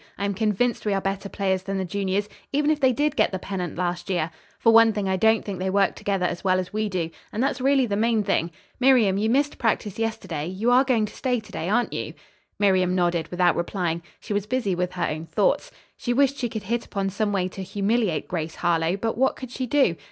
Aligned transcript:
I 0.17 0.25
am 0.25 0.33
convinced 0.33 0.83
we 0.83 0.95
are 0.95 0.99
better 0.99 1.29
players 1.29 1.61
than 1.61 1.77
the 1.77 1.85
juniors, 1.85 2.27
even 2.51 2.71
if 2.71 2.79
they 2.79 2.91
did 2.91 3.15
get 3.15 3.31
the 3.31 3.37
pennant 3.37 3.75
last 3.77 4.09
year. 4.09 4.31
For 4.57 4.73
one 4.73 4.93
thing 4.93 5.07
I 5.07 5.15
don't 5.15 5.45
think 5.45 5.59
they 5.59 5.69
work 5.69 5.93
together 5.93 6.25
as 6.25 6.43
well 6.43 6.59
as 6.59 6.73
we 6.73 6.89
do, 6.89 7.11
and 7.31 7.43
that's 7.43 7.61
really 7.61 7.85
the 7.85 7.95
main 7.95 8.23
thing. 8.23 8.49
Miriam, 8.79 9.19
you 9.19 9.29
missed 9.29 9.59
practice 9.59 9.99
yesterday. 9.99 10.47
You 10.47 10.71
are 10.71 10.83
going 10.83 11.05
to 11.05 11.15
stay 11.15 11.39
to 11.39 11.51
day, 11.51 11.69
aren't 11.69 11.93
you?" 11.93 12.15
Miriam 12.57 12.95
nodded 12.95 13.27
without 13.27 13.55
replying. 13.55 14.01
She 14.19 14.33
was 14.33 14.47
busy 14.47 14.73
with 14.73 14.93
her 14.93 15.05
own 15.07 15.27
thoughts. 15.27 15.69
She 15.97 16.13
wished 16.13 16.37
she 16.37 16.49
could 16.49 16.63
hit 16.63 16.83
upon 16.83 17.11
some 17.11 17.31
way 17.31 17.47
to 17.49 17.61
humiliate 17.61 18.27
Grace 18.27 18.55
Harlowe. 18.55 18.97
But 18.97 19.19
what 19.19 19.35
could 19.35 19.51
she 19.51 19.67
do? 19.67 19.95